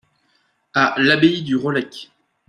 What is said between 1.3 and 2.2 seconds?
du Relecq.